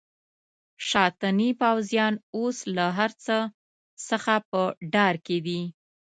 [0.89, 3.37] شاتني پوځیان اوس له هرڅه
[4.07, 4.61] څخه په
[4.93, 5.61] ډار کې دي.